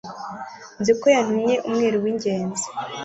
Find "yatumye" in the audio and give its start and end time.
1.15-1.55